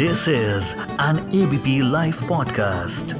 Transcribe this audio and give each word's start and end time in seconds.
This 0.00 0.20
is 0.28 0.68
an 0.98 1.18
ABP 1.30 1.72
Life 1.82 2.20
podcast. 2.28 3.12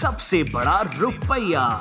सबसे 0.00 0.42
बड़ा 0.42 0.80
रुपया। 0.98 1.80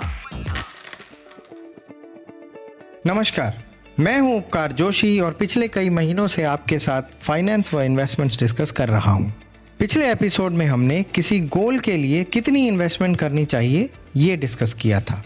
नमस्कार, 3.07 3.63
मैं 3.99 4.19
हूँ 4.19 4.37
उपकार 4.37 4.71
जोशी 4.71 5.19
और 5.19 5.33
पिछले 5.33 5.67
कई 5.67 5.89
महीनों 5.89 6.27
से 6.27 6.43
आपके 6.43 6.79
साथ 6.79 7.01
फाइनेंस 7.21 7.73
व 7.73 7.81
इन्वेस्टमेंट्स 7.81 8.39
डिस्कस 8.39 8.71
कर 8.71 8.89
रहा 8.89 9.11
हूँ। 9.11 9.33
पिछले 9.79 10.11
एपिसोड 10.11 10.51
में 10.51 10.65
हमने 10.65 11.03
किसी 11.03 11.39
गोल 11.39 11.79
के 11.79 11.97
लिए 11.97 12.23
कितनी 12.23 12.67
इन्वेस्टमेंट 12.67 13.19
करनी 13.19 13.45
चाहिए, 13.45 13.89
ये 14.15 14.37
डिस्कस 14.37 14.73
किया 14.73 15.01
था। 15.01 15.23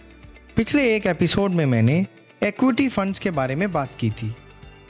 पिछले 0.56 0.96
एक 0.96 1.08
एपिसोड 1.08 1.52
में 1.52 1.66
मैंने 1.66 2.06
इक्विटी 2.44 2.88
फंड्स 2.88 3.20
के 3.20 3.32
बारे 3.32 3.56
में 3.56 3.72
बात 3.72 3.96
की 3.96 4.10
थी। 4.10 4.36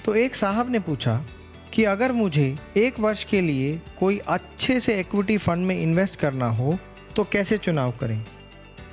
तो 0.07 0.15
एक 0.15 0.35
साहब 0.35 0.71
ने 0.71 0.79
पूछा 0.79 1.25
कि 1.73 1.83
अगर 1.83 2.11
मुझे 2.11 2.59
एक 2.77 2.99
वर्ष 2.99 3.23
के 3.23 3.41
लिए 3.41 3.81
कोई 3.99 4.17
अच्छे 4.17 4.79
से 4.79 4.99
इक्विटी 4.99 5.37
फंड 5.37 5.65
में 5.65 5.79
इन्वेस्ट 5.79 6.19
करना 6.19 6.49
हो 6.49 6.79
तो 7.15 7.23
कैसे 7.23 7.57
चुनाव 7.57 7.91
करें? 7.91 8.25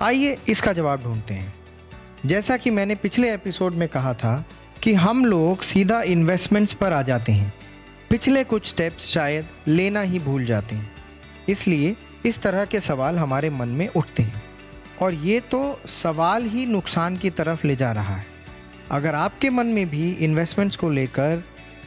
आइए 0.03 0.39
इसका 0.49 0.73
जवाब 0.73 1.03
ढूंढते 1.03 1.35
हैं। 1.35 1.55
जैसा 2.27 2.57
कि 2.57 2.71
मैंने 2.71 2.95
पिछले 2.95 3.35
एपिसोड 3.35 3.75
में 3.75 3.89
कहा 3.89 4.15
था 4.15 4.45
कि 4.83 4.95
हम 4.95 5.25
लोग 5.25 5.63
सीधा 5.63 6.03
इन्वेस्टमेंट्स 6.03 6.73
पर 6.73 6.93
आ 6.93 7.03
जाते 7.03 7.33
हैं। 7.33 7.55
पिछले 8.11 8.45
कुछ 8.45 8.69
स्टेप्स 8.69 9.07
शायद 9.07 9.47
लेना 9.67 10.01
ही 10.01 10.19
भूल 10.19 10.45
जाते 10.45 10.77
हैं। 10.77 10.93
इसलिए 11.49 11.97
इस 12.27 12.43
तरह 12.43 12.65
के 12.65 12.81
सवाल 12.81 13.19
हमारे 13.19 13.51
मन 13.51 13.69
में 13.69 13.89
उठते 13.89 14.23
हैं। 14.23 14.43
और 15.03 15.15
ये 15.15 15.41
तो 15.41 15.81
सवाल 15.87 16.45
ही 16.45 16.67
नुकसान 16.67 17.17
की 17.17 17.31
तरफ़ 17.31 17.67
ले 17.67 17.77
जा 17.77 17.93
रहा 17.93 18.17
है। 18.17 18.34
अगर 18.91 19.15
आपके 19.15 19.51
मन 19.51 19.67
में 19.67 19.89
भी 19.91 20.11
इन्वेस्टमेंट्स 20.15 20.77
को 20.77 20.91
लेकर 20.91 21.43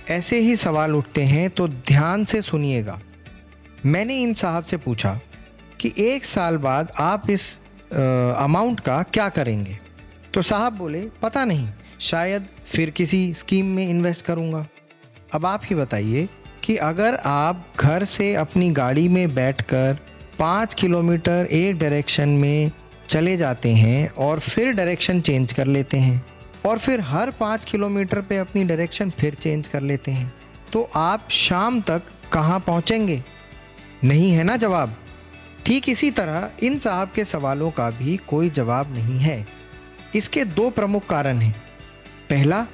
ऐसे 0.10 0.40
ही 0.40 0.56
सवाल 0.56 0.96
उठते 0.96 1.24
हैं 1.24 1.50
तो 1.50 1.68
ध्यान 1.68 2.26
से 2.26 2.42
सुनिएगा। 2.42 3.00
मैंने 3.86 4.18
इन 4.18 4.34
साहब 4.34 4.64
से 4.64 4.78
पूछा 4.78 5.20
कि 5.80 5.94
एक 5.98 6.26
साल 6.26 6.58
बाद 6.58 6.92
आप 7.00 7.30
इस 7.30 7.58
अमाउंट 7.92 8.80
का 8.80 9.02
क्या 9.04 9.28
करेंगे? 9.30 9.78
तो 10.34 10.42
साहब 10.42 10.74
बोले, 10.74 11.02
पता 11.22 11.46
नहीं, 11.46 11.68
शायद 12.00 12.48
फिर 12.66 12.90
किसी 12.90 13.34
स्कीम 13.34 13.66
में 13.66 13.88
इन्वेस्ट 13.90 14.26
करूँगा। 14.26 14.66
अब 15.34 15.46
आप 15.46 15.62
ही 15.64 15.76
बताइए 15.76 16.28
कि 16.64 16.76
अगर 16.76 17.16
आप 17.26 17.74
घर 17.80 18.04
से 18.04 18.34
अपनी 18.36 18.70
गाड़ी 18.72 19.08
में 19.08 19.36
बैठकर 19.36 19.98
पाँच 20.40 20.74
किलोमीटर 20.74 21.48
एक 21.52 21.78
डायरेक्शन 21.80 22.30
में 22.30 22.72
चले 23.10 23.36
जाते 23.38 23.74
हैं 23.74 24.10
और 24.10 24.40
फिर 24.40 24.72
डायरेक्शन 24.72 25.22
चेंज 25.22 25.54
कर 25.54 25.68
लेते 25.68 25.98
हैं 25.98 26.26
और 26.66 26.80
फिर 26.80 27.02
हर 27.02 27.32
पाँच 27.32 27.66
किलोमीटर 27.66 28.22
पे 28.22 28.38
अपनी 28.38 28.64
डायरेक्शन 28.64 29.10
फिर 29.10 29.34
चेंज 29.34 29.68
कर 29.68 29.82
लेते 29.82 30.12
हैं। 30.12 30.34
तो 30.74 30.90
आप 30.96 31.30
शाम 31.30 31.82
तक 31.82 32.02
कहाँ 32.34 32.60
पहुँचेंगे? 32.60 33.24
नहीं 34.04 34.32
है 34.32 34.44
ना 34.44 34.58
जवाब? 34.58 34.96
ठीक 35.66 35.90
इसी 35.90 36.12
तरह 36.12 36.50
इन 36.64 36.80
साहब 36.80 37.12
के 37.16 37.26
सवालों 37.26 37.72
का 37.72 37.90
भी 37.90 38.18
कोई 38.18 38.50
जवाब 38.50 38.94
नहीं 38.94 39.20
है। 39.20 39.48
इसके 40.16 40.46
दो 40.46 40.70
प्रमुख 40.70 41.08
कारण 41.10 41.38
हैं। 41.38 41.64
पहला, 42.30 42.68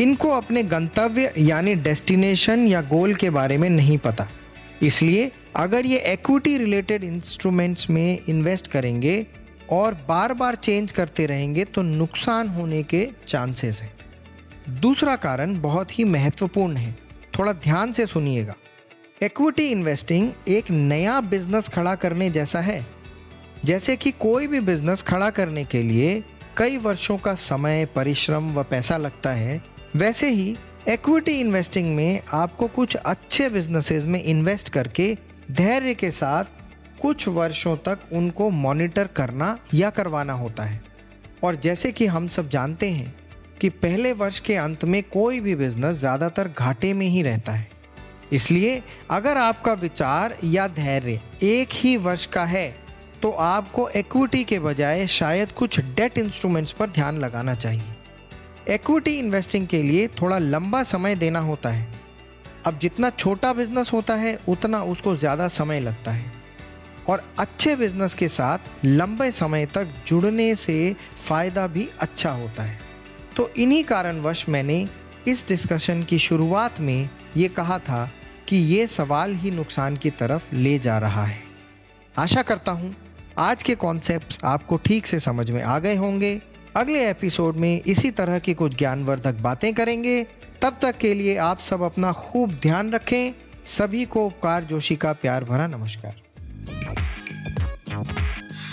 इनको 0.00 0.30
अपने 0.30 0.62
गंतव्य 0.62 1.32
यानी 1.38 1.74
डेस्टिनेशन 1.74 2.66
या 2.66 2.80
गोल 2.80 3.14
के 3.14 3.30
बारे 3.30 3.58
में 3.58 3.70
नहीं 3.70 3.98
पता। 3.98 4.28
इसलिए 4.82 5.32
अगर 5.56 5.86
ये 5.86 5.98
एक्विटी 5.98 6.58
रिलेटेड 6.58 7.04
इंस्ट्रूमेंट्स 7.04 7.90
में 7.90 8.18
इन्वेस्ट 8.28 8.66
करेंगे 8.66 9.26
और 9.70 9.94
बार 10.08 10.34
बार 10.34 10.54
चेंज 10.54 10.92
करते 10.92 11.26
रहेंगे 11.26 11.64
तो 11.64 11.82
नुकसान 11.82 12.48
होने 12.48 12.82
के 12.82 13.08
चांसेस 13.28 13.82
हैं। 13.82 13.92
दूसरा 14.80 15.16
कारण 15.16 15.60
बहुत 15.60 15.98
ही 15.98 16.04
महत्वपूर्ण 16.04 16.76
है। 16.76 16.98
थोड़ा 17.38 17.52
ध्यान 17.52 17.92
से 17.92 18.06
सुनिएगा। 18.06 18.54
इक्विटी 19.22 19.70
इन्वेस्टिंग 19.70 20.32
एक 20.48 20.70
नया 20.70 21.20
बिज़नेस 21.20 21.68
खड़ा 21.68 21.94
करने 21.94 22.30
जैसा 22.30 22.60
है। 22.60 22.86
जैसे 23.64 23.96
कि 23.96 24.10
कोई 24.10 24.46
भी 24.46 24.60
बिज़नेस 24.60 25.02
खड़ा 25.02 25.30
करने 25.30 25.64
के 25.64 25.82
लिए 25.82 26.24
कई 26.56 26.76
वर्षों 26.76 27.18
का 27.18 27.34
समय, 27.34 27.84
परिश्रम 27.84 28.54
व 28.54 28.62
पैसा 28.62 28.96
लगता 28.96 29.32
है, 29.32 29.62
वैसे 29.96 30.30
ही 30.30 30.56
इक्विटी 30.88 31.40
इन्वेस्टिंग 31.40 31.96
में 31.96 32.22
आपको 32.32 32.66
कुछ 32.66 32.96
अच्छे 32.96 33.48
बिजनेसेस 33.50 34.04
में 34.04 34.22
इन्वेस्ट 34.22 34.68
करके 34.68 35.16
धैर्य 35.50 35.94
के 35.94 36.10
साथ 36.10 36.44
कुछ 37.00 37.26
वर्षों 37.28 37.76
तक 37.78 37.98
उनको 38.12 38.48
मॉनिटर 38.50 39.06
करना 39.06 39.56
या 39.74 39.90
करवाना 39.90 40.32
होता 40.32 40.62
है। 40.62 40.80
और 41.44 41.56
जैसे 41.56 41.92
कि 41.92 42.06
हम 42.06 42.28
सब 42.28 42.48
जानते 42.48 42.90
हैं 42.90 43.14
कि 43.60 43.68
पहले 43.76 44.12
वर्ष 44.14 44.38
के 44.40 44.54
अंत 44.56 44.84
में 44.84 45.02
कोई 45.02 45.40
भी 45.40 45.54
बिज़नेस 45.54 45.96
ज़्यादातर 45.96 46.48
घाटे 46.48 46.92
में 46.94 47.06
ही 47.06 47.22
रहता 47.22 47.52
है। 47.52 47.68
इसलिए 48.32 48.82
अगर 49.10 49.36
आपका 49.36 49.72
विचार 49.74 50.36
या 50.44 50.66
धैर्य 50.68 51.20
एक 51.44 51.68
ही 51.72 51.96
वर्ष 51.98 52.26
का 52.26 52.44
है 52.44 52.68
तो 53.22 53.30
आपको 53.30 53.88
इक्विटी 53.90 54.42
के 54.44 54.58
बजाय 54.58 55.06
शायद 55.06 55.52
कुछ 55.52 55.80
डेट 55.80 56.18
इंस्ट्रूमेंट्स 56.18 56.72
पर 56.72 56.90
ध्यान 56.90 57.18
लगाना 57.18 57.54
चाहिए। 57.54 58.74
इक्विटी 58.74 59.18
इन्वेस्टिंग 59.18 59.66
के 59.66 59.82
लिए 59.82 60.06
थोड़ा 60.20 60.38
लंबा 60.38 60.82
समय 60.84 61.14
देना 61.16 61.38
होता 61.40 61.70
है। 61.70 61.88
अब 62.66 62.78
जितना 62.78 63.10
छोटा 63.10 63.52
बिज़नेस 63.52 63.92
होता 63.92 64.14
है, 64.14 64.38
उतना 64.48 64.82
उसको 64.84 65.16
ज़्यादा 65.16 65.48
समय 65.48 65.80
लगता 65.80 66.10
है। 66.10 66.32
और 67.08 67.34
अच्छे 67.38 67.76
बिज़नेस 67.76 68.14
के 68.14 68.28
साथ 68.28 68.84
लंबे 68.84 69.32
समय 69.32 69.66
तक 69.66 69.88
जुड़ने 70.06 70.54
से 70.54 70.96
फ़ायदा 71.28 71.66
भी 71.66 71.88
अच्छा 72.00 72.30
होता 72.30 72.62
है। 72.62 72.78
तो 73.36 73.48
इन्हीं 73.56 73.84
कारणवश 73.84 74.48
मैंने 74.48 74.88
इस 75.28 75.44
डिस्कशन 75.48 76.02
की 76.02 76.18
शुरुआत 76.18 76.80
में 76.80 77.08
ये 77.36 77.48
कहा 77.48 77.78
था 77.78 78.10
कि 78.48 78.56
ये 78.56 78.86
सवाल 78.86 79.34
ही 79.34 79.50
नुकसान 79.50 79.96
की 79.96 80.10
तरफ़ 80.10 80.54
ले 80.54 80.78
जा 80.78 80.98
रहा 80.98 81.24
है। 81.24 81.42
आशा 82.18 82.42
करता 82.42 82.72
हूँ 82.72 82.94
आज 83.38 83.62
के 83.62 83.74
कॉन्सेप्ट्स 83.74 84.38
आपको 84.44 84.76
ठीक 84.76 85.06
से 85.06 85.20
समझ 85.20 85.50
में 85.50 85.62
आ 85.62 85.78
गए 85.78 85.96
होंगे। 85.96 86.42
अगले 86.76 87.10
एपिसोड 87.10 87.56
में 87.56 87.82
इसी 87.82 88.10
तरह 88.10 88.38
की 88.38 88.54
कुछ 88.54 88.76
ज्ञानवर्धक 88.76 89.34
बातें 89.34 89.74
करेंगे। 89.74 90.22
तब 90.62 90.78
तक 90.82 90.98
के 90.98 91.14
लिए 91.14 91.36
आप 91.36 91.58
सब 91.58 91.82
अपना 91.82 92.12
खूब 92.12 92.58
ध्यान 92.62 92.92
रखें। 92.92 93.32
सभी 93.66 94.04
को 94.04 94.26
उपकार 94.26 94.64
जोशी 94.64 94.96
का 94.96 95.12
प्यार 95.12 95.44
भरा 95.44 95.66
नमस्कार। 95.66 96.27